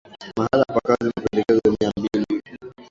mahala 0.37 0.65
pa 0.73 0.79
kazi 0.87 1.05
mapendekezo 1.07 1.67
mia 1.79 1.91
mbili 1.97 2.41